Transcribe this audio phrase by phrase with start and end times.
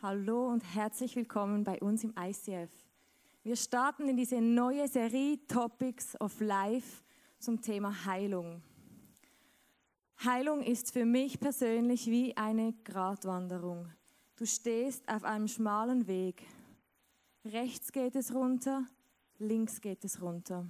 [0.00, 2.70] Hallo und herzlich willkommen bei uns im ICF.
[3.42, 7.02] Wir starten in diese neue Serie Topics of Life
[7.40, 8.62] zum Thema Heilung.
[10.22, 13.88] Heilung ist für mich persönlich wie eine Gratwanderung.
[14.36, 16.44] Du stehst auf einem schmalen Weg.
[17.44, 18.86] Rechts geht es runter,
[19.40, 20.64] links geht es runter.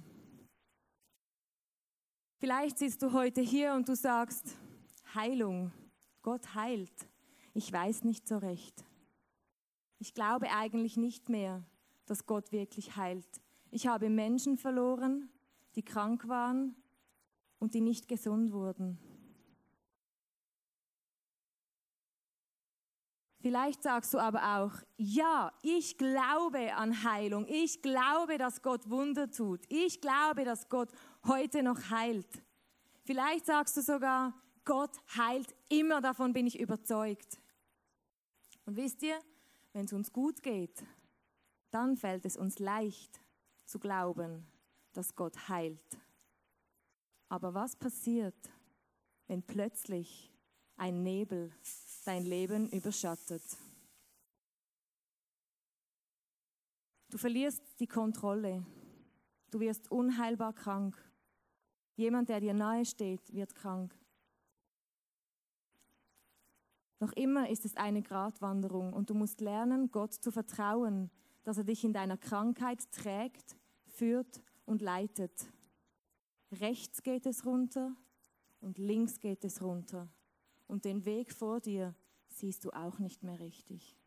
[2.39, 4.57] Vielleicht sitzt du heute hier und du sagst,
[5.13, 5.71] Heilung,
[6.23, 7.07] Gott heilt.
[7.53, 8.88] Ich weiß nicht so recht.
[9.99, 11.63] Ich glaube eigentlich nicht mehr,
[12.05, 13.41] dass Gott wirklich heilt.
[13.69, 15.29] Ich habe Menschen verloren,
[15.75, 16.75] die krank waren
[17.59, 18.97] und die nicht gesund wurden.
[23.41, 27.45] Vielleicht sagst du aber auch, ja, ich glaube an Heilung.
[27.47, 29.61] Ich glaube, dass Gott Wunder tut.
[29.69, 30.89] Ich glaube, dass Gott
[31.25, 32.43] heute noch heilt.
[33.05, 34.33] Vielleicht sagst du sogar,
[34.65, 37.39] Gott heilt immer, davon bin ich überzeugt.
[38.65, 39.17] Und wisst ihr,
[39.73, 40.83] wenn es uns gut geht,
[41.71, 43.21] dann fällt es uns leicht
[43.65, 44.47] zu glauben,
[44.93, 45.97] dass Gott heilt.
[47.29, 48.49] Aber was passiert,
[49.27, 50.31] wenn plötzlich
[50.77, 51.51] ein Nebel
[52.05, 53.43] dein Leben überschattet?
[57.09, 58.65] Du verlierst die Kontrolle.
[59.51, 60.95] Du wirst unheilbar krank.
[61.95, 63.93] Jemand, der dir nahe steht, wird krank.
[66.99, 71.09] Noch immer ist es eine Gratwanderung und du musst lernen, Gott zu vertrauen,
[71.43, 75.51] dass er dich in deiner Krankheit trägt, führt und leitet.
[76.51, 77.95] Rechts geht es runter
[78.59, 80.09] und links geht es runter.
[80.67, 81.95] Und den Weg vor dir
[82.27, 83.97] siehst du auch nicht mehr richtig.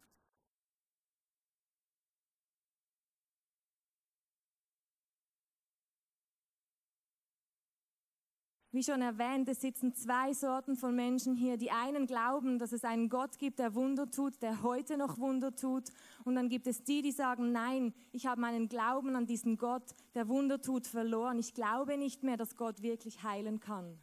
[8.74, 11.58] Wie schon erwähnt, es sitzen zwei Sorten von Menschen hier.
[11.58, 15.54] Die einen glauben, dass es einen Gott gibt, der Wunder tut, der heute noch Wunder
[15.54, 15.90] tut.
[16.24, 19.94] Und dann gibt es die, die sagen, nein, ich habe meinen Glauben an diesen Gott,
[20.14, 21.38] der Wunder tut, verloren.
[21.38, 24.00] Ich glaube nicht mehr, dass Gott wirklich heilen kann.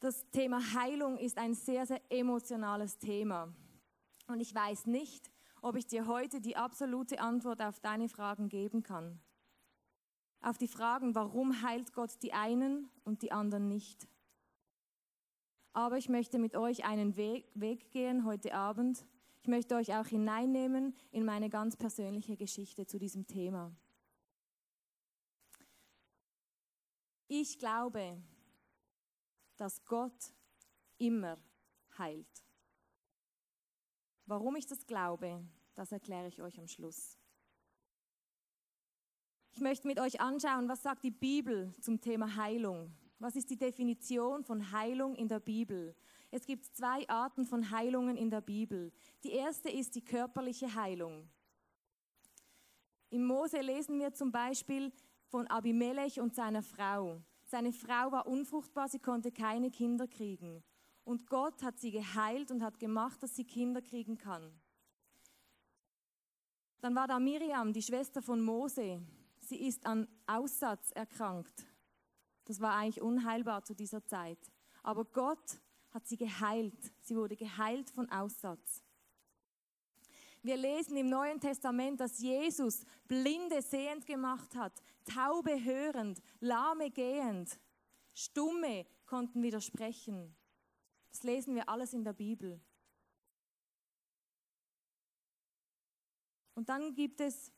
[0.00, 3.54] Das Thema Heilung ist ein sehr, sehr emotionales Thema.
[4.26, 5.30] Und ich weiß nicht,
[5.62, 9.20] ob ich dir heute die absolute Antwort auf deine Fragen geben kann
[10.46, 14.06] auf die Fragen, warum heilt Gott die einen und die anderen nicht.
[15.72, 19.04] Aber ich möchte mit euch einen Weg, Weg gehen heute Abend.
[19.42, 23.74] Ich möchte euch auch hineinnehmen in meine ganz persönliche Geschichte zu diesem Thema.
[27.26, 28.22] Ich glaube,
[29.56, 30.32] dass Gott
[30.96, 31.38] immer
[31.98, 32.44] heilt.
[34.26, 37.18] Warum ich das glaube, das erkläre ich euch am Schluss.
[39.56, 42.92] Ich möchte mit euch anschauen, was sagt die Bibel zum Thema Heilung?
[43.18, 45.96] Was ist die Definition von Heilung in der Bibel?
[46.30, 48.92] Es gibt zwei Arten von Heilungen in der Bibel.
[49.24, 51.26] Die erste ist die körperliche Heilung.
[53.08, 54.92] Im Mose lesen wir zum Beispiel
[55.24, 57.22] von Abimelech und seiner Frau.
[57.46, 60.62] Seine Frau war unfruchtbar, sie konnte keine Kinder kriegen.
[61.02, 64.52] Und Gott hat sie geheilt und hat gemacht, dass sie Kinder kriegen kann.
[66.82, 69.00] Dann war da Miriam, die Schwester von Mose
[69.46, 71.66] sie ist an Aussatz erkrankt.
[72.44, 74.38] Das war eigentlich unheilbar zu dieser Zeit.
[74.82, 76.92] Aber Gott hat sie geheilt.
[77.00, 78.82] Sie wurde geheilt von Aussatz.
[80.42, 87.58] Wir lesen im Neuen Testament, dass Jesus Blinde sehend gemacht hat, Taube hörend, Lahme gehend,
[88.14, 90.36] Stumme konnten widersprechen.
[91.10, 92.60] Das lesen wir alles in der Bibel.
[96.54, 97.52] Und dann gibt es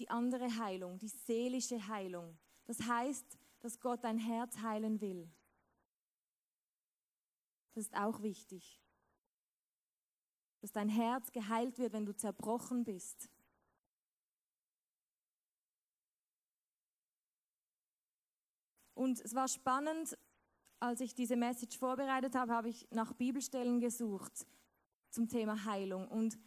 [0.00, 2.38] die andere Heilung, die seelische Heilung.
[2.64, 5.30] Das heißt, dass Gott dein Herz heilen will.
[7.74, 8.80] Das ist auch wichtig.
[10.60, 13.30] Dass dein Herz geheilt wird, wenn du zerbrochen bist.
[18.94, 20.18] Und es war spannend,
[20.78, 24.46] als ich diese Message vorbereitet habe, habe ich nach Bibelstellen gesucht
[25.10, 26.08] zum Thema Heilung.
[26.08, 26.38] Und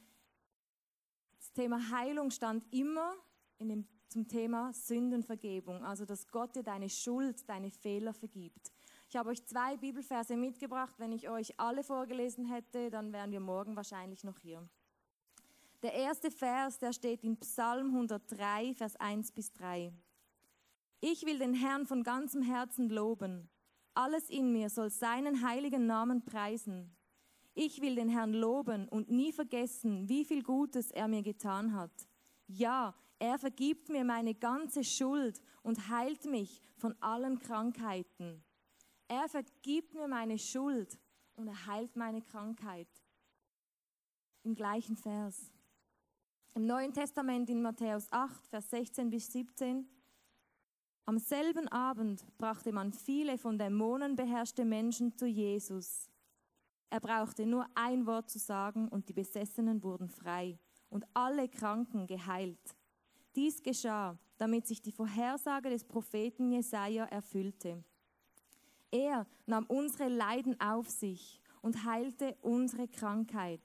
[1.37, 3.15] das Thema Heilung stand immer
[3.69, 8.71] dem, zum Thema Sündenvergebung, also dass Gott dir deine Schuld, deine Fehler vergibt.
[9.09, 10.95] Ich habe euch zwei Bibelverse mitgebracht.
[10.97, 14.67] Wenn ich euch alle vorgelesen hätte, dann wären wir morgen wahrscheinlich noch hier.
[15.83, 19.93] Der erste Vers, der steht in Psalm 103, Vers 1 bis 3.
[21.01, 23.49] Ich will den Herrn von ganzem Herzen loben.
[23.93, 26.95] Alles in mir soll seinen heiligen Namen preisen.
[27.53, 31.91] Ich will den Herrn loben und nie vergessen, wie viel Gutes er mir getan hat.
[32.47, 38.43] Ja, er vergibt mir meine ganze Schuld und heilt mich von allen Krankheiten.
[39.07, 40.99] Er vergibt mir meine Schuld
[41.35, 42.89] und er heilt meine Krankheit.
[44.43, 45.53] Im gleichen Vers.
[46.53, 49.87] Im Neuen Testament in Matthäus 8, Vers 16 bis 17.
[51.05, 56.09] Am selben Abend brachte man viele von Dämonen beherrschte Menschen zu Jesus.
[56.89, 60.59] Er brauchte nur ein Wort zu sagen und die Besessenen wurden frei
[60.89, 62.75] und alle Kranken geheilt.
[63.35, 67.83] Dies geschah, damit sich die Vorhersage des Propheten Jesaja erfüllte.
[68.91, 73.61] Er nahm unsere Leiden auf sich und heilte unsere Krankheit.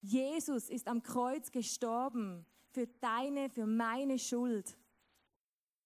[0.00, 4.76] Jesus ist am Kreuz gestorben für deine, für meine Schuld.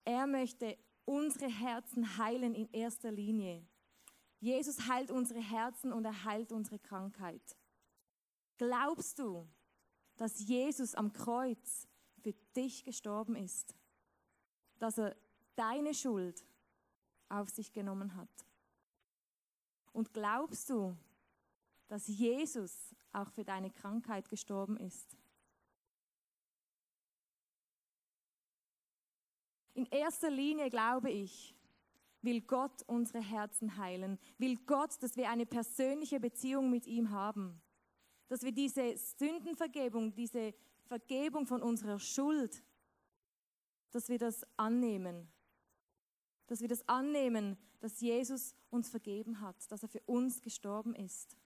[0.05, 3.67] Er möchte unsere Herzen heilen in erster Linie.
[4.39, 7.57] Jesus heilt unsere Herzen und er heilt unsere Krankheit.
[8.57, 9.49] Glaubst du,
[10.17, 11.89] dass Jesus am Kreuz
[12.25, 13.75] für dich gestorben ist?
[14.79, 15.15] Dass er
[15.55, 16.45] deine Schuld
[17.29, 18.29] auf sich genommen hat.
[19.93, 20.97] Und glaubst du,
[21.87, 25.17] dass Jesus auch für deine Krankheit gestorben ist?
[29.75, 31.55] In erster Linie glaube ich,
[32.23, 37.61] will Gott unsere Herzen heilen, will Gott, dass wir eine persönliche Beziehung mit ihm haben,
[38.29, 40.55] dass wir diese Sündenvergebung, diese
[40.85, 42.63] Vergebung von unserer Schuld,
[43.91, 45.33] dass wir das annehmen
[46.47, 51.37] dass wir das annehmen, dass Jesus uns vergeben hat, dass er für uns gestorben ist.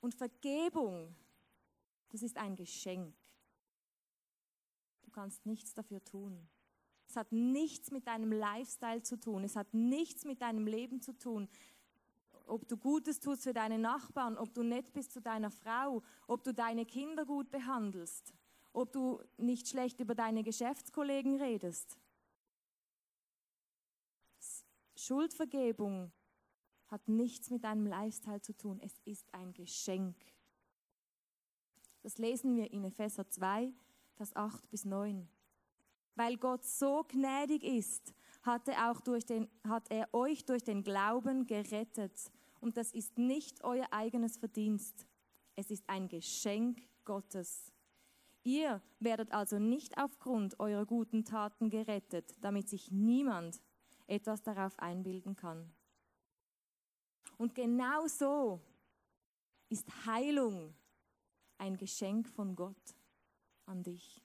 [0.00, 1.14] Und Vergebung,
[2.10, 3.14] das ist ein Geschenk.
[5.02, 6.48] Du kannst nichts dafür tun.
[7.08, 9.42] Es hat nichts mit deinem Lifestyle zu tun.
[9.42, 11.48] Es hat nichts mit deinem Leben zu tun.
[12.48, 16.42] Ob du Gutes tust für deine Nachbarn, ob du nett bist zu deiner Frau, ob
[16.44, 18.32] du deine Kinder gut behandelst,
[18.72, 21.98] ob du nicht schlecht über deine Geschäftskollegen redest.
[24.96, 26.10] Schuldvergebung
[26.88, 28.80] hat nichts mit deinem Lifestyle zu tun.
[28.82, 30.16] Es ist ein Geschenk.
[32.02, 33.72] Das lesen wir in Epheser 2,
[34.14, 35.28] Vers 8 bis 9.
[36.14, 40.82] Weil Gott so gnädig ist, hat er, auch durch den, hat er euch durch den
[40.82, 42.32] Glauben gerettet.
[42.60, 45.06] Und das ist nicht euer eigenes Verdienst.
[45.56, 47.72] Es ist ein Geschenk Gottes.
[48.42, 53.60] Ihr werdet also nicht aufgrund eurer guten Taten gerettet, damit sich niemand
[54.06, 55.72] etwas darauf einbilden kann.
[57.36, 58.60] Und genau so
[59.68, 60.74] ist Heilung
[61.58, 62.96] ein Geschenk von Gott
[63.66, 64.24] an dich.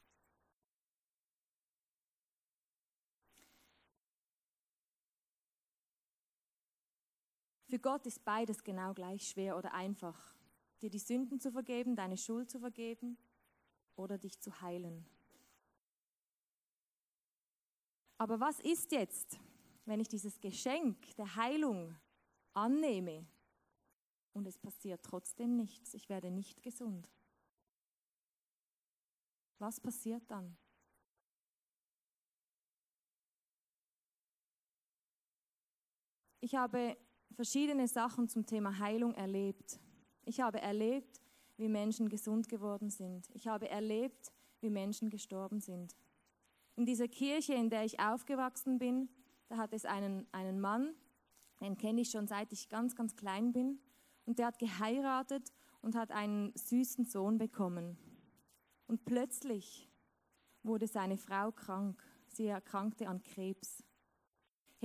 [7.73, 10.35] Für Gott ist beides genau gleich schwer oder einfach.
[10.83, 13.17] Dir die Sünden zu vergeben, deine Schuld zu vergeben
[13.95, 15.07] oder dich zu heilen.
[18.19, 19.39] Aber was ist jetzt,
[19.85, 21.95] wenn ich dieses Geschenk der Heilung
[22.53, 23.25] annehme
[24.33, 27.09] und es passiert trotzdem nichts, ich werde nicht gesund.
[29.57, 30.55] Was passiert dann?
[36.39, 36.95] Ich habe
[37.33, 39.79] verschiedene Sachen zum Thema Heilung erlebt.
[40.25, 41.21] Ich habe erlebt,
[41.57, 43.27] wie Menschen gesund geworden sind.
[43.33, 44.31] Ich habe erlebt,
[44.61, 45.95] wie Menschen gestorben sind.
[46.75, 49.09] In dieser Kirche, in der ich aufgewachsen bin,
[49.47, 50.95] da hat es einen, einen Mann,
[51.61, 53.79] den kenne ich schon seit ich ganz, ganz klein bin.
[54.25, 57.97] Und der hat geheiratet und hat einen süßen Sohn bekommen.
[58.87, 59.89] Und plötzlich
[60.63, 62.01] wurde seine Frau krank.
[62.27, 63.83] Sie erkrankte an Krebs.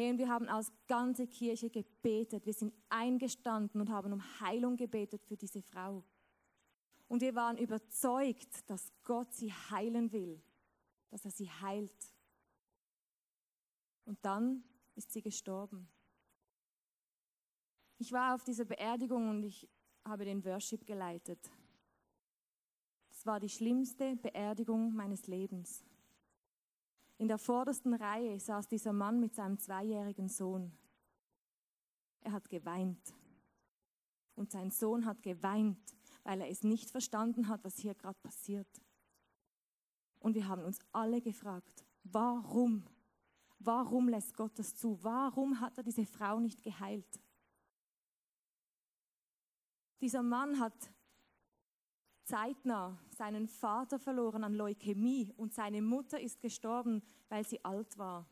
[0.07, 2.47] Und wir haben als ganze Kirche gebetet.
[2.47, 6.05] Wir sind eingestanden und haben um Heilung gebetet für diese Frau.
[7.09, 10.41] Und wir waren überzeugt, dass Gott sie heilen will,
[11.11, 12.15] dass er sie heilt.
[14.05, 14.63] Und dann
[14.95, 15.89] ist sie gestorben.
[17.99, 19.69] Ich war auf dieser Beerdigung und ich
[20.05, 21.51] habe den Worship geleitet.
[23.11, 25.83] Es war die schlimmste Beerdigung meines Lebens.
[27.19, 30.73] In der vordersten Reihe saß dieser Mann mit seinem zweijährigen Sohn.
[32.21, 33.15] Er hat geweint.
[34.35, 38.69] Und sein Sohn hat geweint, weil er es nicht verstanden hat, was hier gerade passiert.
[40.21, 42.85] Und wir haben uns alle gefragt, warum
[43.61, 45.03] Warum lässt Gott das zu?
[45.03, 47.21] Warum hat er diese Frau nicht geheilt?
[50.01, 50.91] Dieser Mann hat
[52.29, 58.29] zeitnah seinen Vater verloren an Leukämie und seine Mutter ist gestorben, weil sie alt war.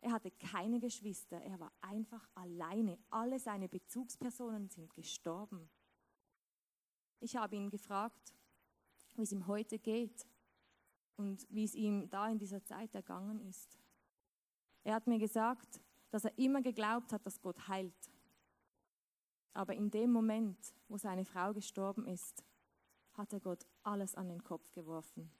[0.00, 2.96] Er hatte keine Geschwister, er war einfach alleine.
[3.10, 5.68] Alle seine Bezugspersonen sind gestorben.
[7.18, 8.32] Ich habe ihn gefragt,
[9.16, 10.24] wie es ihm heute geht
[11.16, 13.80] und wie es ihm da in dieser Zeit ergangen ist.
[14.84, 18.12] Er hat mir gesagt, dass er immer geglaubt hat, dass Gott heilt.
[19.54, 22.44] Aber in dem Moment, wo seine Frau gestorben ist,
[23.18, 25.30] hat er Gott alles an den Kopf geworfen.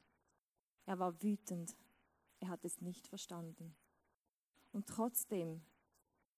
[0.85, 1.77] Er war wütend.
[2.41, 3.75] Er hat es nicht verstanden.
[4.73, 5.63] Und trotzdem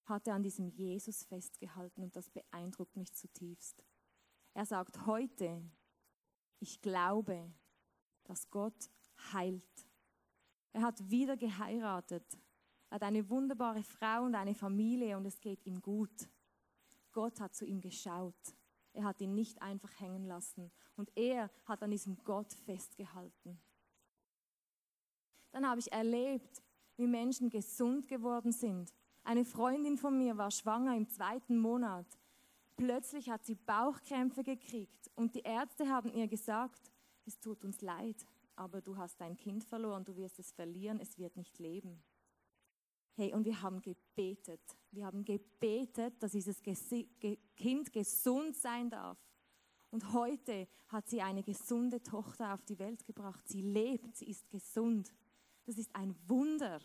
[0.04, 3.82] hat er an diesem Jesus festgehalten und das beeindruckt mich zutiefst.
[4.54, 5.62] Er sagt heute,
[6.58, 7.52] ich glaube,
[8.24, 8.90] dass Gott
[9.32, 9.88] heilt.
[10.72, 12.38] Er hat wieder geheiratet.
[12.90, 16.28] Er hat eine wunderbare Frau und eine Familie und es geht ihm gut.
[17.12, 18.54] Gott hat zu ihm geschaut.
[18.92, 23.60] Er hat ihn nicht einfach hängen lassen und er hat an diesem Gott festgehalten.
[25.52, 26.62] Dann habe ich erlebt,
[26.96, 28.92] wie Menschen gesund geworden sind.
[29.24, 32.06] Eine Freundin von mir war schwanger im zweiten Monat.
[32.76, 36.90] Plötzlich hat sie Bauchkrämpfe gekriegt und die Ärzte haben ihr gesagt,
[37.26, 41.18] es tut uns leid, aber du hast dein Kind verloren, du wirst es verlieren, es
[41.18, 42.02] wird nicht leben.
[43.20, 44.62] Hey, und wir haben gebetet.
[44.92, 49.18] Wir haben gebetet, dass dieses Kind gesund sein darf.
[49.90, 53.46] Und heute hat sie eine gesunde Tochter auf die Welt gebracht.
[53.46, 55.12] Sie lebt, sie ist gesund.
[55.66, 56.80] Das ist ein Wunder.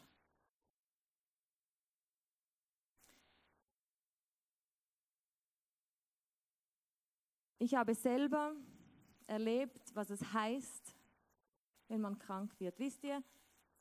[7.60, 8.54] Ich habe selber
[9.26, 10.98] erlebt, was es heißt,
[11.88, 12.78] wenn man krank wird.
[12.78, 13.24] Wisst ihr,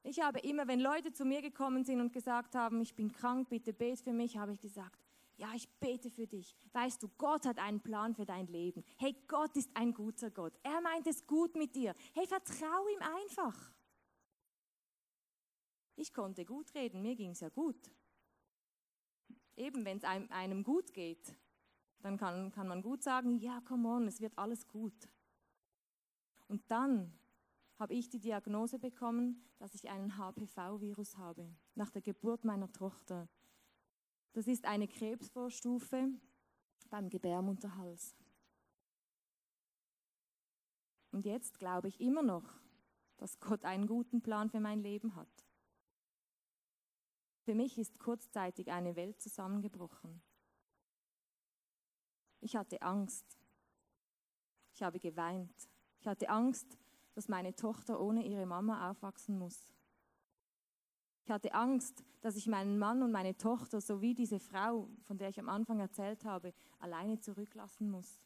[0.04, 3.48] ich habe immer, wenn Leute zu mir gekommen sind und gesagt haben, ich bin krank,
[3.48, 5.02] bitte bet für mich, habe ich gesagt,
[5.36, 6.54] ja, ich bete für dich.
[6.72, 8.84] Weißt du, Gott hat einen Plan für dein Leben.
[8.98, 10.52] Hey, Gott ist ein guter Gott.
[10.62, 11.94] Er meint es gut mit dir.
[12.12, 13.72] Hey, vertrau ihm einfach.
[15.96, 17.90] Ich konnte gut reden, mir ging es ja gut.
[19.56, 21.34] Eben, wenn es einem gut geht,
[22.00, 25.08] dann kann, kann man gut sagen, ja, come on, es wird alles gut.
[26.46, 27.18] Und dann
[27.78, 33.28] habe ich die Diagnose bekommen, dass ich einen HPV-Virus habe, nach der Geburt meiner Tochter.
[34.32, 36.08] Das ist eine Krebsvorstufe
[36.90, 38.14] beim Gebärmutterhals.
[41.10, 42.44] Und jetzt glaube ich immer noch,
[43.16, 45.28] dass Gott einen guten Plan für mein Leben hat.
[47.44, 50.22] Für mich ist kurzzeitig eine Welt zusammengebrochen.
[52.40, 53.38] Ich hatte Angst.
[54.72, 55.54] Ich habe geweint.
[56.00, 56.78] Ich hatte Angst,
[57.14, 59.72] dass meine Tochter ohne ihre Mama aufwachsen muss.
[61.24, 65.30] Ich hatte Angst, dass ich meinen Mann und meine Tochter sowie diese Frau, von der
[65.30, 68.20] ich am Anfang erzählt habe, alleine zurücklassen muss.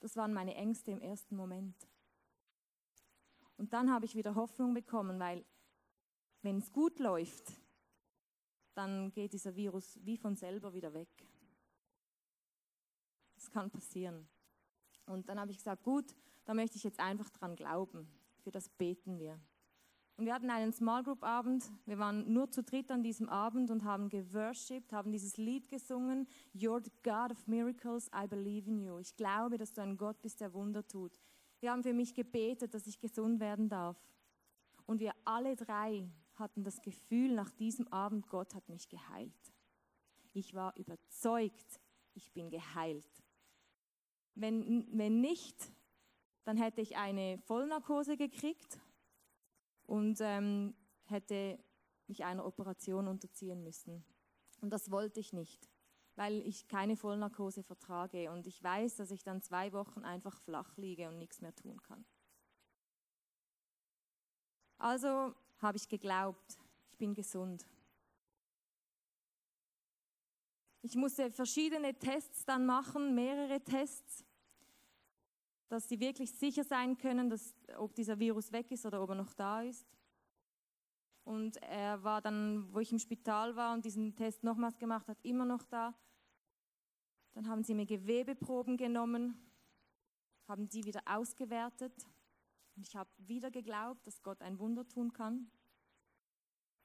[0.00, 1.76] Das waren meine Ängste im ersten Moment.
[3.58, 5.44] Und dann habe ich wieder Hoffnung bekommen, weil
[6.42, 7.52] wenn es gut läuft,
[8.74, 11.08] dann geht dieser Virus wie von selber wieder weg.
[13.34, 14.28] Das kann passieren.
[15.06, 16.14] Und dann habe ich gesagt, gut,
[16.48, 18.08] da möchte ich jetzt einfach dran glauben.
[18.38, 19.38] Für das beten wir.
[20.16, 21.70] Und wir hatten einen Small Group Abend.
[21.84, 26.26] Wir waren nur zu dritt an diesem Abend und haben geworshipped, haben dieses Lied gesungen.
[26.54, 28.96] You're the God of miracles, I believe in you.
[28.96, 31.20] Ich glaube, dass du ein Gott bist, der Wunder tut.
[31.60, 33.98] Wir haben für mich gebetet, dass ich gesund werden darf.
[34.86, 39.52] Und wir alle drei hatten das Gefühl nach diesem Abend, Gott hat mich geheilt.
[40.32, 41.78] Ich war überzeugt,
[42.14, 43.22] ich bin geheilt.
[44.34, 45.74] Wenn, wenn nicht,
[46.48, 48.80] dann hätte ich eine Vollnarkose gekriegt
[49.84, 50.74] und ähm,
[51.04, 51.62] hätte
[52.06, 54.02] mich einer Operation unterziehen müssen.
[54.62, 55.68] Und das wollte ich nicht,
[56.14, 60.74] weil ich keine Vollnarkose vertrage und ich weiß, dass ich dann zwei Wochen einfach flach
[60.78, 62.06] liege und nichts mehr tun kann.
[64.78, 66.58] Also habe ich geglaubt,
[66.90, 67.66] ich bin gesund.
[70.80, 74.24] Ich musste verschiedene Tests dann machen, mehrere Tests
[75.68, 79.16] dass sie wirklich sicher sein können, dass, ob dieser Virus weg ist oder ob er
[79.16, 79.86] noch da ist.
[81.24, 85.18] Und er war dann, wo ich im Spital war und diesen Test nochmals gemacht hat,
[85.22, 85.94] immer noch da.
[87.34, 89.38] Dann haben sie mir Gewebeproben genommen,
[90.48, 91.92] haben die wieder ausgewertet.
[92.76, 95.50] Und ich habe wieder geglaubt, dass Gott ein Wunder tun kann.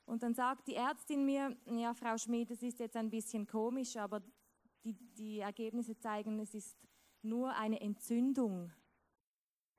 [0.05, 3.95] Und dann sagt die Ärztin mir, ja, Frau Schmid, es ist jetzt ein bisschen komisch,
[3.95, 4.21] aber
[4.83, 6.77] die, die Ergebnisse zeigen, es ist
[7.23, 8.71] nur eine Entzündung.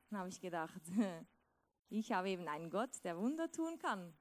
[0.09, 0.83] Dann habe ich gedacht,
[1.91, 4.15] ich habe eben einen Gott, der Wunder tun kann.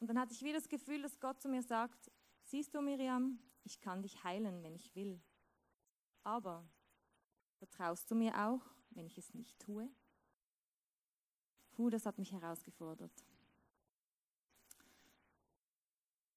[0.00, 2.10] Und dann hatte ich wieder das Gefühl, dass Gott zu mir sagt,
[2.42, 5.20] siehst du Miriam, ich kann dich heilen, wenn ich will.
[6.24, 6.68] Aber
[7.58, 9.88] vertraust du mir auch, wenn ich es nicht tue?
[11.72, 13.24] Puh, das hat mich herausgefordert.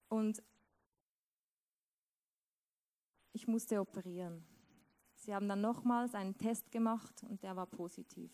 [0.10, 0.42] Und
[3.34, 4.46] ich musste operieren.
[5.25, 8.32] Sie haben dann nochmals einen Test gemacht und der war positiv.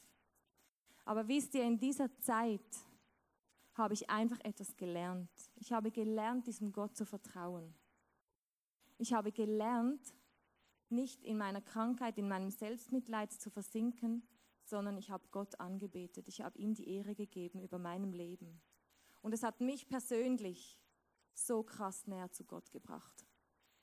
[1.06, 2.60] Aber wisst ihr, in dieser Zeit
[3.76, 5.30] habe ich einfach etwas gelernt.
[5.56, 7.74] Ich habe gelernt, diesem Gott zu vertrauen.
[8.98, 10.14] Ich habe gelernt,
[10.90, 14.28] nicht in meiner Krankheit, in meinem Selbstmitleid zu versinken,
[14.66, 16.28] sondern ich habe Gott angebetet.
[16.28, 18.62] Ich habe ihm die Ehre gegeben über meinem Leben.
[19.22, 20.78] Und es hat mich persönlich
[21.34, 23.26] so krass näher zu Gott gebracht.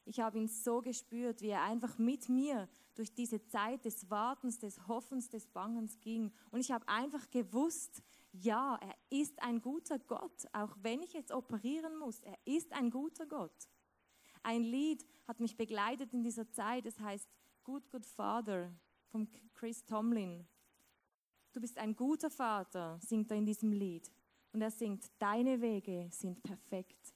[0.08, 4.58] Ich habe ihn so gespürt, wie er einfach mit mir durch diese Zeit des Wartens,
[4.58, 6.32] des Hoffens, des Bangens ging.
[6.50, 11.30] Und ich habe einfach gewusst, ja, er ist ein guter Gott, auch wenn ich jetzt
[11.30, 12.20] operieren muss.
[12.20, 13.68] Er ist ein guter Gott.
[14.42, 17.28] Ein Lied hat mich begleitet in dieser Zeit, es heißt
[17.62, 18.72] Good Good Father
[19.10, 20.48] von Chris Tomlin.
[21.52, 24.10] Du bist ein guter Vater, singt er in diesem Lied.
[24.52, 27.12] Und er singt, deine Wege sind perfekt.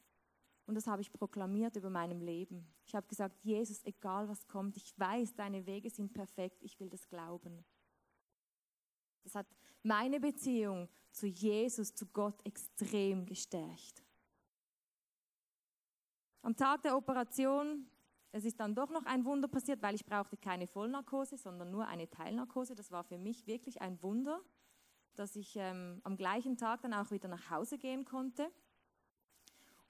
[0.72, 2.66] Und das habe ich proklamiert über meinem Leben.
[2.86, 6.88] Ich habe gesagt, Jesus, egal was kommt, ich weiß, deine Wege sind perfekt, ich will
[6.88, 7.62] das glauben.
[9.22, 9.46] Das hat
[9.82, 14.02] meine Beziehung zu Jesus, zu Gott extrem gestärkt.
[16.40, 17.86] Am Tag der Operation,
[18.30, 21.86] es ist dann doch noch ein Wunder passiert, weil ich brauchte keine Vollnarkose, sondern nur
[21.86, 22.74] eine Teilnarkose.
[22.74, 24.40] Das war für mich wirklich ein Wunder,
[25.16, 28.50] dass ich ähm, am gleichen Tag dann auch wieder nach Hause gehen konnte.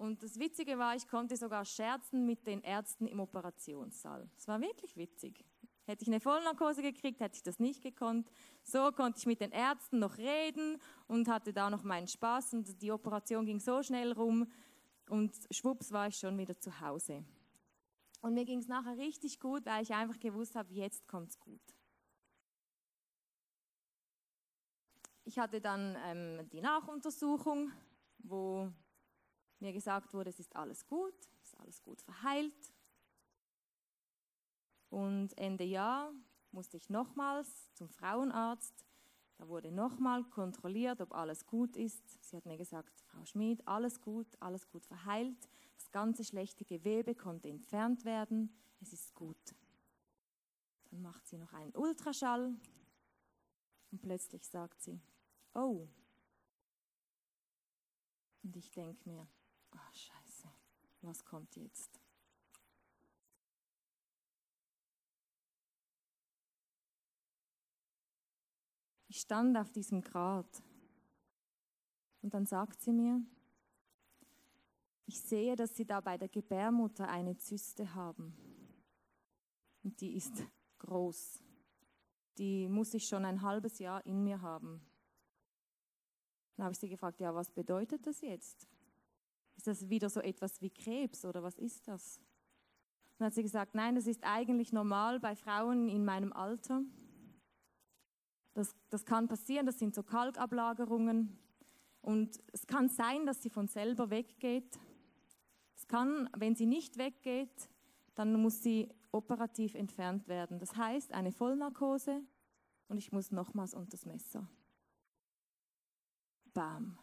[0.02, 4.28] Und das Witzige war, ich konnte sogar scherzen mit den Ärzten im Operationssaal.
[4.36, 5.44] Es war wirklich witzig.
[5.84, 8.28] Hätte ich eine Vollnarkose gekriegt, hätte ich das nicht gekonnt.
[8.64, 12.54] So konnte ich mit den Ärzten noch reden und hatte da noch meinen Spaß.
[12.54, 14.50] Und die Operation ging so schnell rum,
[15.08, 17.24] und schwupps war ich schon wieder zu Hause.
[18.22, 21.38] Und mir ging es nachher richtig gut, weil ich einfach gewusst habe, jetzt kommt es
[21.38, 21.62] gut.
[25.22, 27.70] Ich hatte dann ähm, die Nachuntersuchung,
[28.18, 28.72] wo
[29.62, 32.72] mir gesagt wurde, es ist alles gut, es ist alles gut verheilt.
[34.90, 36.12] Und Ende Jahr
[36.50, 38.84] musste ich nochmals zum Frauenarzt
[39.42, 42.22] da wurde nochmal kontrolliert, ob alles gut ist.
[42.22, 45.48] Sie hat mir gesagt, Frau Schmid, alles gut, alles gut verheilt.
[45.74, 48.56] Das ganze schlechte Gewebe konnte entfernt werden.
[48.80, 49.56] Es ist gut.
[50.92, 52.54] Dann macht sie noch einen Ultraschall
[53.90, 55.00] und plötzlich sagt sie,
[55.54, 55.88] oh.
[58.44, 59.26] Und ich denke mir,
[59.74, 60.48] oh scheiße,
[61.02, 62.00] was kommt jetzt?
[69.08, 70.62] Ich stand auf diesem Grat
[72.22, 73.20] und dann sagt sie mir,
[75.04, 78.34] ich sehe, dass Sie da bei der Gebärmutter eine Zyste haben.
[79.82, 80.32] Und die ist
[80.78, 81.42] groß.
[82.38, 84.80] Die muss ich schon ein halbes Jahr in mir haben.
[86.56, 88.66] Dann habe ich sie gefragt, ja, was bedeutet das jetzt?
[89.56, 92.20] Ist das wieder so etwas wie Krebs oder was ist das?
[93.22, 96.82] dann hat sie gesagt, nein, das ist eigentlich normal bei Frauen in meinem Alter.
[98.54, 101.38] Das, das kann passieren, das sind so Kalkablagerungen.
[102.00, 104.76] Und es kann sein, dass sie von selber weggeht.
[105.76, 107.70] Es kann, wenn sie nicht weggeht,
[108.16, 110.58] dann muss sie operativ entfernt werden.
[110.58, 112.22] Das heißt, eine Vollnarkose
[112.88, 114.48] und ich muss nochmals unter das Messer.
[116.52, 116.98] Bam.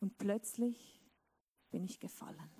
[0.00, 1.00] Und plötzlich
[1.70, 2.50] bin ich gefallen.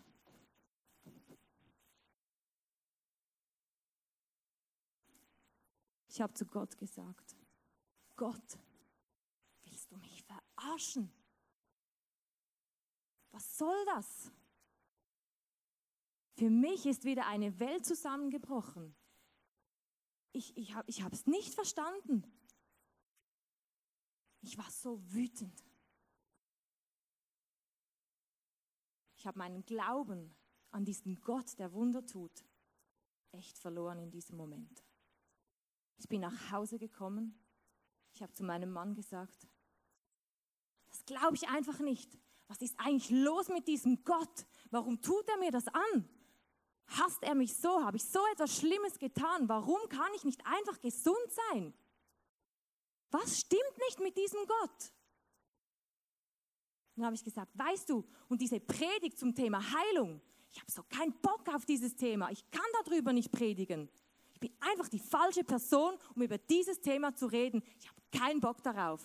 [6.08, 7.36] Ich habe zu Gott gesagt,
[8.16, 8.58] Gott,
[9.62, 11.12] willst du mich verarschen?
[13.30, 14.32] Was soll das?
[16.34, 18.96] Für mich ist wieder eine Welt zusammengebrochen.
[20.32, 22.24] Ich, ich habe es nicht verstanden.
[24.40, 25.67] Ich war so wütend.
[29.18, 30.32] Ich habe meinen Glauben
[30.70, 32.44] an diesen Gott, der Wunder tut,
[33.32, 34.84] echt verloren in diesem Moment.
[35.96, 37.36] Ich bin nach Hause gekommen.
[38.14, 39.48] Ich habe zu meinem Mann gesagt,
[40.86, 42.16] das glaube ich einfach nicht.
[42.46, 44.46] Was ist eigentlich los mit diesem Gott?
[44.70, 46.08] Warum tut er mir das an?
[46.86, 47.84] Hasst er mich so?
[47.84, 49.48] Habe ich so etwas Schlimmes getan?
[49.48, 51.74] Warum kann ich nicht einfach gesund sein?
[53.10, 54.92] Was stimmt nicht mit diesem Gott?
[56.98, 60.82] Dann habe ich gesagt, weißt du, und diese Predigt zum Thema Heilung, ich habe so
[60.82, 62.28] keinen Bock auf dieses Thema.
[62.32, 63.88] Ich kann darüber nicht predigen.
[64.32, 67.62] Ich bin einfach die falsche Person, um über dieses Thema zu reden.
[67.78, 69.00] Ich habe keinen Bock darauf.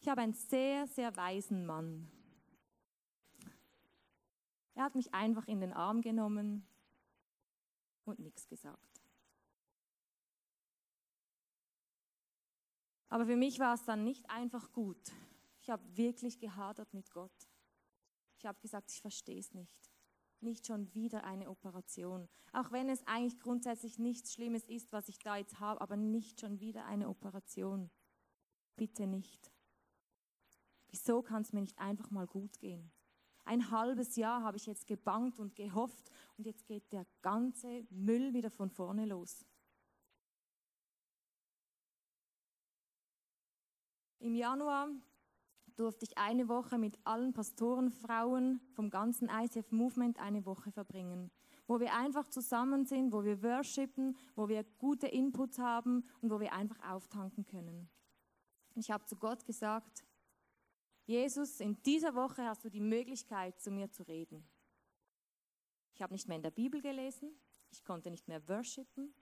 [0.00, 2.10] Ich habe einen sehr, sehr weisen Mann.
[4.74, 6.66] Er hat mich einfach in den Arm genommen
[8.04, 9.02] und nichts gesagt.
[13.08, 15.10] Aber für mich war es dann nicht einfach gut.
[15.70, 17.48] Ich habe wirklich gehadert mit Gott.
[18.38, 19.78] Ich habe gesagt, ich verstehe es nicht
[20.42, 22.28] nicht schon wieder eine Operation.
[22.52, 26.40] Auch wenn es eigentlich grundsätzlich nichts Schlimmes ist, was ich da jetzt habe, aber nicht
[26.40, 27.90] schon wieder eine Operation.
[28.74, 29.52] Bitte nicht.
[30.88, 32.90] Wieso kann es mir nicht einfach mal gut gehen?
[33.44, 38.32] Ein halbes Jahr habe ich jetzt gebangt und gehofft und jetzt geht der ganze Müll
[38.32, 39.44] wieder von vorne los.
[44.18, 44.88] Im Januar
[45.78, 51.30] durfte ich eine Woche mit allen Pastorenfrauen vom ganzen ICF Movement eine Woche verbringen,
[51.66, 56.40] wo wir einfach zusammen sind, wo wir worshipen, wo wir gute Inputs haben und wo
[56.40, 57.88] wir einfach auftanken können.
[58.74, 60.04] Ich habe zu Gott gesagt,
[61.06, 64.48] Jesus, in dieser Woche hast du die Möglichkeit, zu mir zu reden.
[65.94, 67.32] Ich habe nicht mehr in der Bibel gelesen,
[67.70, 69.12] ich konnte nicht mehr worshipen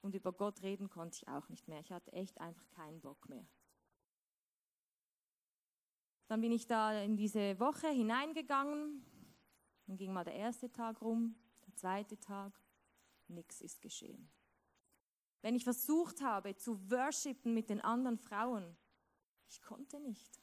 [0.00, 1.80] und über Gott reden konnte ich auch nicht mehr.
[1.80, 3.46] Ich hatte echt einfach keinen Bock mehr.
[6.32, 9.04] Dann bin ich da in diese Woche hineingegangen.
[9.86, 12.58] Dann ging mal der erste Tag rum, der zweite Tag.
[13.28, 14.30] Nichts ist geschehen.
[15.42, 18.78] Wenn ich versucht habe zu worshipen mit den anderen Frauen,
[19.50, 20.40] ich konnte nicht.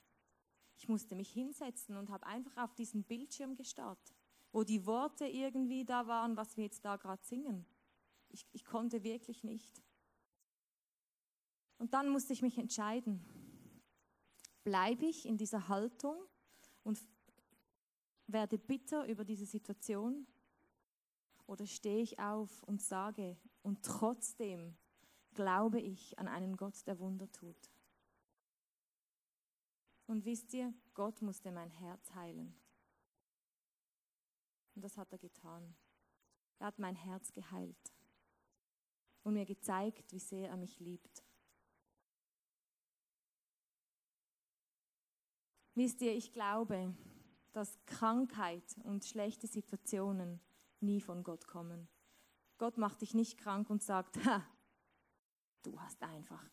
[0.78, 4.14] Ich musste mich hinsetzen und habe einfach auf diesen Bildschirm gestarrt,
[4.52, 7.66] wo die Worte irgendwie da waren, was wir jetzt da gerade singen.
[8.28, 9.82] Ich, ich konnte wirklich nicht.
[11.80, 13.39] Und dann musste ich mich entscheiden.
[14.70, 16.16] Bleibe ich in dieser Haltung
[16.84, 17.04] und
[18.28, 20.28] werde bitter über diese Situation?
[21.48, 24.78] Oder stehe ich auf und sage, und trotzdem
[25.34, 27.72] glaube ich an einen Gott, der Wunder tut?
[30.06, 32.56] Und wisst ihr, Gott musste mein Herz heilen.
[34.76, 35.76] Und das hat er getan.
[36.60, 37.92] Er hat mein Herz geheilt
[39.24, 41.24] und mir gezeigt, wie sehr er mich liebt.
[45.80, 46.94] Wisst ihr, ich glaube,
[47.54, 50.42] dass Krankheit und schlechte Situationen
[50.82, 51.88] nie von Gott kommen.
[52.58, 54.46] Gott macht dich nicht krank und sagt, ha,
[55.64, 56.44] du hast einfach,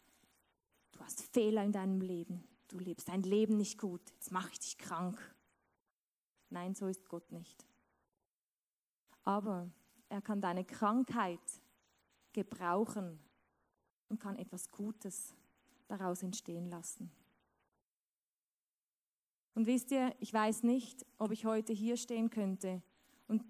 [0.93, 4.61] du hast Fehler in deinem Leben, du lebst dein Leben nicht gut, jetzt mache ich
[4.61, 5.19] dich krank.
[6.49, 7.67] Nein, so ist Gott nicht.
[9.25, 9.69] Aber
[10.09, 11.61] er kann deine Krankheit
[12.33, 13.19] gebrauchen
[14.09, 15.35] und kann etwas Gutes
[15.89, 17.11] daraus entstehen lassen.
[19.57, 22.83] Und wisst ihr, ich weiß nicht, ob ich heute hier stehen könnte
[23.27, 23.43] und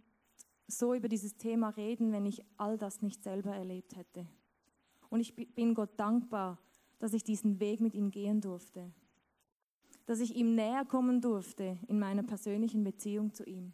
[0.69, 4.25] so über dieses Thema reden, wenn ich all das nicht selber erlebt hätte.
[5.11, 6.61] Und ich bin Gott dankbar,
[7.01, 8.93] dass ich diesen Weg mit ihm gehen durfte,
[10.07, 13.73] dass ich ihm näher kommen durfte in meiner persönlichen Beziehung zu ihm.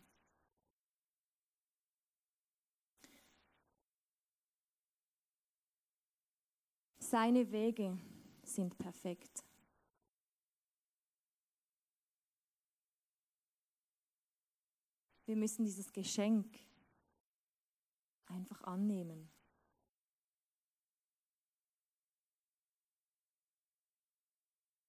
[6.98, 7.98] Seine Wege
[8.42, 9.44] sind perfekt.
[15.32, 16.46] Wir müssen dieses Geschenk
[18.26, 19.30] einfach annehmen.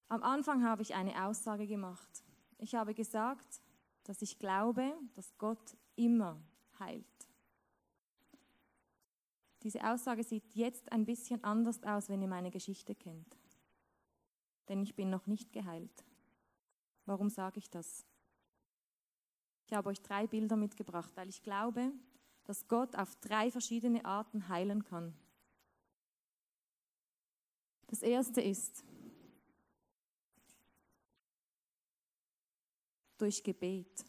[0.09, 2.25] Am Anfang habe ich eine Aussage gemacht.
[2.57, 3.61] Ich habe gesagt,
[4.03, 6.43] dass ich glaube, dass Gott immer
[6.77, 7.05] heilt.
[9.61, 13.37] Diese Aussage sieht jetzt ein bisschen anders aus, wenn ihr meine Geschichte kennt.
[14.67, 16.03] Denn ich bin noch nicht geheilt.
[17.05, 18.05] Warum sage ich das?
[19.65, 21.91] Ich habe euch drei Bilder mitgebracht, weil ich glaube,
[22.45, 25.13] dass Gott auf drei verschiedene Arten heilen kann.
[27.87, 28.83] Das erste ist
[33.17, 34.05] durch Gebet.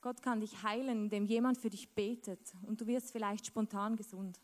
[0.00, 4.40] Gott kann dich heilen, indem jemand für dich betet und du wirst vielleicht spontan gesund.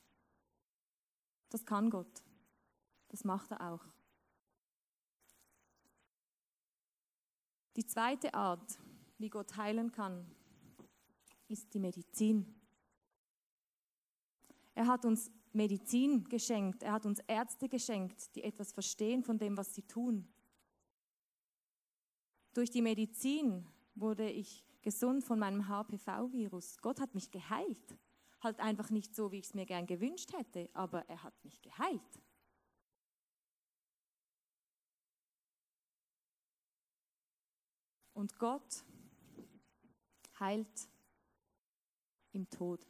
[1.50, 2.22] Das kann Gott.
[3.08, 3.93] Das macht er auch.
[7.76, 8.78] Die zweite Art,
[9.18, 10.24] wie Gott heilen kann,
[11.48, 12.54] ist die Medizin.
[14.74, 19.56] Er hat uns Medizin geschenkt, er hat uns Ärzte geschenkt, die etwas verstehen von dem,
[19.56, 20.28] was sie tun.
[22.52, 26.78] Durch die Medizin wurde ich gesund von meinem HPV-Virus.
[26.80, 27.98] Gott hat mich geheilt.
[28.40, 31.60] Halt einfach nicht so, wie ich es mir gern gewünscht hätte, aber er hat mich
[31.62, 32.00] geheilt.
[38.14, 38.84] Und Gott
[40.40, 40.88] heilt
[42.32, 42.86] im Tod.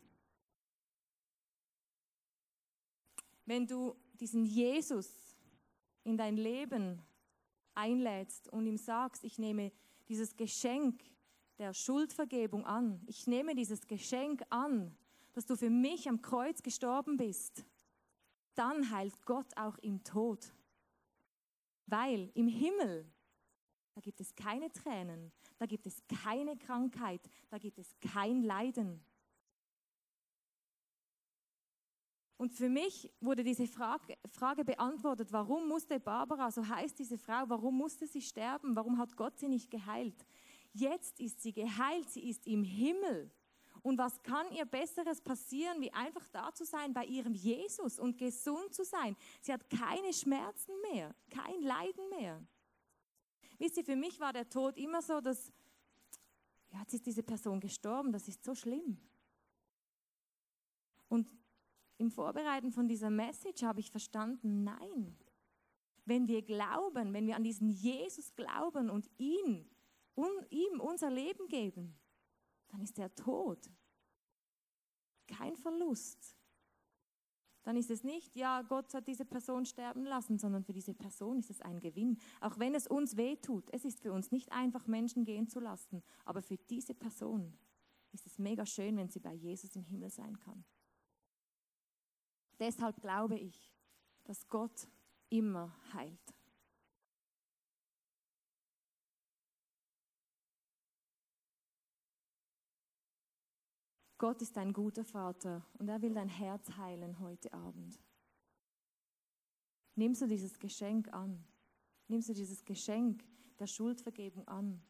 [3.47, 5.37] Wenn du diesen Jesus
[6.05, 7.03] in dein Leben
[7.75, 9.73] einlädst und ihm sagst, ich nehme
[10.09, 11.03] dieses Geschenk
[11.59, 14.97] der Schuldvergebung an, ich nehme dieses Geschenk an,
[15.33, 17.65] dass du für mich am Kreuz gestorben bist,
[18.55, 20.53] dann heilt Gott auch im Tod.
[21.87, 23.13] Weil im Himmel
[23.95, 29.05] da gibt es keine Tränen, da gibt es keine Krankheit, da gibt es kein Leiden.
[32.37, 37.45] Und für mich wurde diese Frage, Frage, beantwortet, warum musste Barbara, so heißt diese Frau,
[37.47, 38.75] warum musste sie sterben?
[38.75, 40.27] Warum hat Gott sie nicht geheilt?
[40.73, 43.31] Jetzt ist sie geheilt, sie ist im Himmel.
[43.83, 48.19] Und was kann ihr Besseres passieren, wie einfach da zu sein bei ihrem Jesus und
[48.19, 49.17] gesund zu sein?
[49.41, 52.43] Sie hat keine Schmerzen mehr, kein Leiden mehr.
[53.59, 55.53] Wisst ihr, für mich war der Tod immer so, dass,
[56.71, 58.99] ja, jetzt ist diese Person gestorben, das ist so schlimm.
[61.09, 61.31] Und
[61.99, 65.17] im Vorbereiten von dieser Message habe ich verstanden, nein.
[66.05, 69.71] Wenn wir glauben, wenn wir an diesen Jesus glauben und ihn,
[70.15, 71.97] un, ihm unser Leben geben,
[72.69, 73.71] dann ist der Tod
[75.27, 76.37] kein Verlust.
[77.65, 81.39] Dann ist es nicht, ja, Gott hat diese Person sterben lassen, sondern für diese Person
[81.39, 82.19] ist es ein Gewinn.
[82.41, 85.61] Auch wenn es uns weh tut, es ist für uns nicht einfach, Menschen gehen zu
[85.61, 87.57] lassen, aber für diese Person
[88.13, 90.65] ist es mega schön, wenn sie bei Jesus im Himmel sein kann.
[92.59, 93.75] Deshalb glaube ich,
[94.25, 94.87] dass Gott
[95.31, 96.35] immer heilt.
[104.25, 108.01] Gott ist ein guter Vater und er will dein Herz heilen heute Abend.
[109.97, 111.45] Nimmst du dieses Geschenk an?
[112.09, 113.23] Nimmst du dieses Geschenk
[113.59, 114.81] der Schuldvergebung an?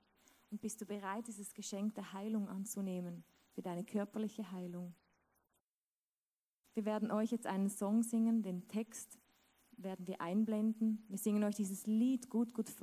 [0.52, 4.94] Und bist du bereit, dieses Geschenk der Heilung anzunehmen für deine körperliche Heilung?
[6.74, 9.18] Wir werden euch jetzt einen Song singen, den Text
[9.72, 11.04] werden wir einblenden.
[11.08, 12.82] Wir singen euch dieses Lied gut, gut vor.